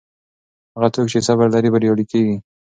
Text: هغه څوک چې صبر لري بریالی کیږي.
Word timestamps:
هغه 0.75 0.87
څوک 0.95 1.07
چې 1.11 1.19
صبر 1.27 1.47
لري 1.55 1.69
بریالی 1.73 2.05
کیږي. 2.11 2.35